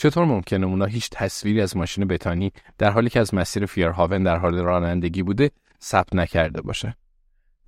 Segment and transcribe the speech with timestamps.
[0.00, 4.36] چطور ممکنه اونا هیچ تصویری از ماشین بتانی در حالی که از مسیر فیرهاون در
[4.36, 5.50] حال رانندگی بوده
[5.82, 6.96] ثبت نکرده باشه؟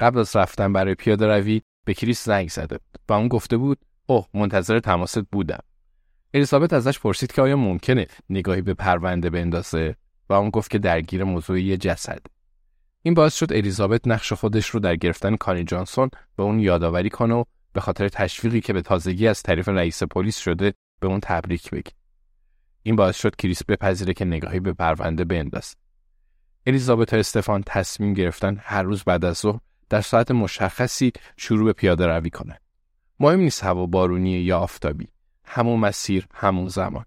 [0.01, 3.79] قبل از رفتن برای پیاده روی به کریس زنگ زده بود و اون گفته بود
[4.07, 5.59] اوه منتظر تماست بودم.
[6.35, 9.97] الیزابت ازش پرسید که آیا ممکنه نگاهی به پرونده بندازه
[10.29, 12.21] و اون گفت که درگیر موضوع یه جسد.
[13.03, 17.35] این باعث شد الیزابت نقش خودش رو در گرفتن کانی جانسون به اون یادآوری کنه
[17.35, 21.71] و به خاطر تشویقی که به تازگی از طریق رئیس پلیس شده به اون تبریک
[21.71, 21.93] بگه.
[22.83, 25.75] این باعث شد کریس بپذیره که نگاهی به پرونده بندازه.
[26.67, 31.73] الیزابت و استفان تصمیم گرفتن هر روز بعد از ظهر در ساعت مشخصی شروع به
[31.73, 32.57] پیاده روی کنن.
[33.21, 35.09] مهم نیست هوا بارونی یا آفتابی.
[35.45, 37.05] همون مسیر، همون زمان.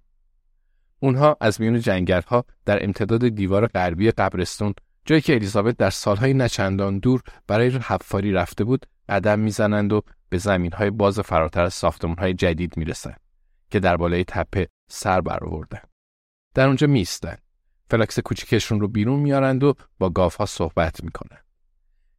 [0.99, 4.73] اونها از میون جنگلها در امتداد دیوار غربی قبرستون
[5.05, 10.37] جایی که الیزابت در سالهای نچندان دور برای حفاری رفته بود قدم می‌زنند و به
[10.37, 13.19] زمینهای باز فراتر از ساختمانهای جدید می‌رسند
[13.69, 15.81] که در بالای تپه سر برآوردن.
[16.53, 17.37] در اونجا میستن.
[17.89, 21.37] فلاکس کوچیکشون رو بیرون میارند و با گاوها صحبت می‌کنن.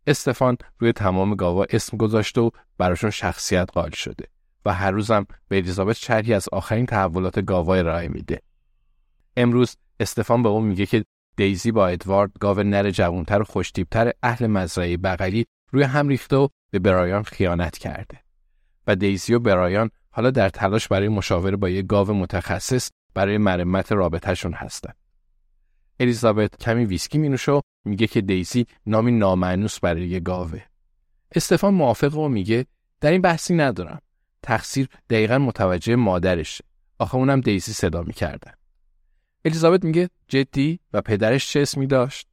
[0.06, 4.28] استفان روی تمام گاوا اسم گذاشته و براشون شخصیت قائل شده
[4.64, 8.42] و هر روزم به الیزابت شرحی از آخرین تحولات گاوا ارائه میده.
[9.36, 11.04] امروز استفان به اون میگه که
[11.36, 16.48] دیزی با ادوارد گاو نر جوانتر و خوشتیبتر اهل مزرعه بغلی روی هم ریخته و
[16.70, 18.20] به برایان خیانت کرده
[18.86, 23.92] و دیزی و برایان حالا در تلاش برای مشاوره با یک گاو متخصص برای مرمت
[23.92, 24.92] رابطهشون هستن.
[26.00, 30.62] الیزابت کمی ویسکی می و میگه که دیزی نامی نامعنوس برای یه گاوه.
[31.34, 32.66] استفان موافق و میگه
[33.00, 34.00] در این بحثی ندارم.
[34.42, 36.64] تقصیر دقیقا متوجه مادرشه.
[36.98, 38.52] آخه اونم دیزی صدا می‌کردن.
[39.44, 42.28] الیزابت میگه جدی و پدرش چه اسمی داشت؟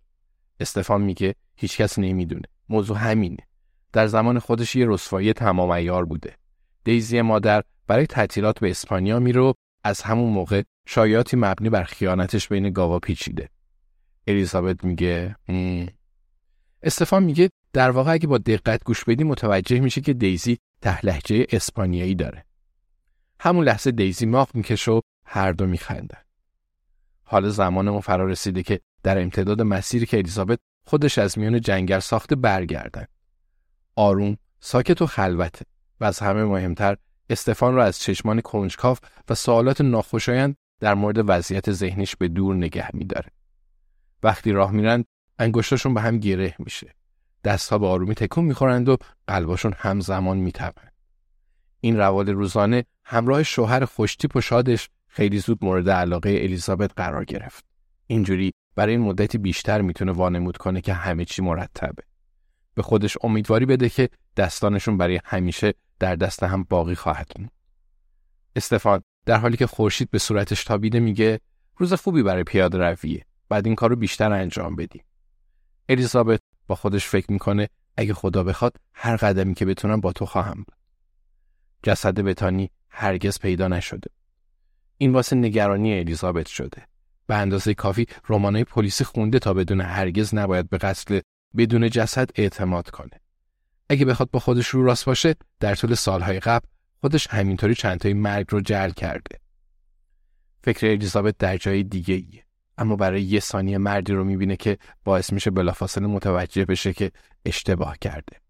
[0.59, 2.47] استفان میگه هیچکس نمی‌دونه.
[2.69, 3.47] موضوع همینه.
[3.93, 6.37] در زمان خودش یه رسوایی تمام ایار بوده.
[6.83, 12.69] دیزی مادر برای تعطیلات به اسپانیا میره از همون موقع شایعاتی مبنی بر خیانتش بین
[12.69, 13.49] گاوا پیچیده.
[14.27, 15.35] الیزابت میگه
[16.83, 22.15] استفان میگه در واقع اگه با دقت گوش بدی متوجه میشه که دیزی تهلهجه اسپانیایی
[22.15, 22.45] داره.
[23.39, 26.21] همون لحظه دیزی ماغ می‌کشه و هر دو میخندن.
[27.23, 31.99] حالا زمان اون فرا رسیده که در امتداد مسیری که الیزابت خودش از میان جنگل
[31.99, 33.05] ساخته برگردن.
[33.95, 35.65] آروم، ساکت و خلوته
[35.99, 36.97] و از همه مهمتر
[37.29, 42.89] استفان را از چشمان کنجکاف و سوالات ناخوشایند در مورد وضعیت ذهنیش به دور نگه
[42.93, 43.29] میداره.
[44.23, 45.05] وقتی راه میرند
[45.39, 46.95] انگشتاشون به هم گره میشه.
[47.43, 48.97] دستها به آرومی تکون می‌خورند و
[49.27, 50.93] قلباشون همزمان میتپند.
[51.79, 57.65] این روال روزانه همراه شوهر خوشتیپ و شادش خیلی زود مورد علاقه الیزابت قرار گرفت.
[58.07, 62.03] اینجوری برای این مدتی بیشتر می‌تونه وانمود کنه که همه چی مرتبه.
[62.73, 67.49] به خودش امیدواری بده که دستانشون برای همیشه در دست هم باقی خواهد بود.
[68.55, 71.39] استفان در حالی که خورشید به صورتش تابیده میگه
[71.77, 73.25] روز خوبی برای پیاده رویه.
[73.49, 75.03] بعد این کارو بیشتر انجام بدیم.
[75.89, 80.55] الیزابت با خودش فکر می‌کنه اگه خدا بخواد هر قدمی که بتونم با تو خواهم
[80.55, 80.75] بود.
[81.83, 84.11] جسد بتانی هرگز پیدا نشده.
[84.97, 86.87] این واسه نگرانی الیزابت شده.
[87.27, 91.19] به اندازه کافی رمانای پلیسی خونده تا بدون هرگز نباید به قتل
[91.57, 93.22] بدون جسد اعتماد کنه.
[93.89, 96.67] اگه بخواد با خودش رو راست باشه در طول سالهای قبل
[97.01, 99.39] خودش همینطوری چندتای مرگ رو جل کرده.
[100.63, 102.45] فکر الیزابت در جای دیگه ایه.
[102.77, 107.11] اما برای یه ثانیه مردی رو می‌بینه که باعث میشه بلافاصله متوجه بشه که
[107.45, 108.41] اشتباه کرده.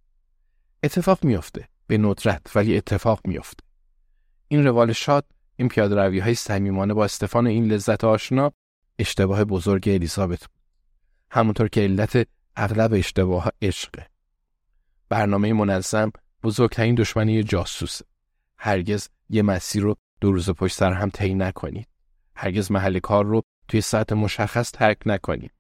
[0.83, 1.68] اتفاق میافته.
[1.88, 3.63] به ندرت ولی اتفاق میافته.
[4.47, 5.25] این روال شاد
[5.56, 8.51] این پیاده روی های صمیمانه با استفان این لذت آشنا
[9.00, 10.63] اشتباه بزرگ الیزابت بود.
[11.31, 14.12] همونطور که علت اغلب اشتباه عشقه.
[15.13, 16.12] برنامه منظم
[16.44, 18.06] بزرگترین دشمنی جاسوسه.
[18.57, 21.88] هرگز یه مسیر رو دو روز پشت سر هم طی نکنید.
[22.36, 25.51] هرگز محل کار رو توی ساعت مشخص ترک نکنید.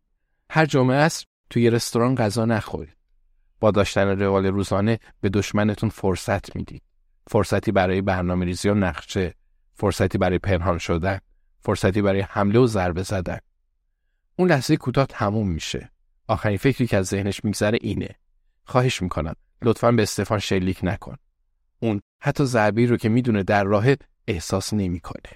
[0.49, 2.97] هر جمعه عصر توی رستوران غذا نخورید.
[3.59, 6.83] با داشتن روال روزانه به دشمنتون فرصت می‌دید.
[7.27, 9.33] فرصتی برای برنامه ریزی و نقشه،
[9.73, 11.19] فرصتی برای پنهان شدن،
[11.59, 13.39] فرصتی برای حمله و ضربه زدن.
[14.35, 15.91] اون لحظه کوتاه تموم میشه.
[16.27, 18.15] آخرین فکری که از ذهنش میگذره اینه.
[18.64, 21.16] خواهش میکنم لطفا به استفان شلیک نکن.
[21.80, 23.86] اون حتی ضربه رو که میدونه در راه
[24.28, 25.30] احساس نمیکنه.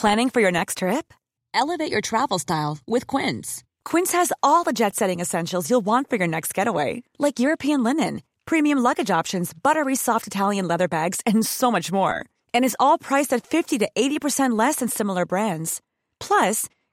[0.00, 1.06] Planning for your next trip?
[1.54, 3.64] Elevate your travel style with Quince.
[3.90, 8.14] Quince has all the jet-setting essentials you'll want for your next getaway, like European linen,
[8.44, 12.16] premium luggage options, buttery soft Italian leather bags, and so much more.
[12.52, 15.80] And is all priced at 50 to 80% less than similar brands.
[16.20, 16.68] Plus,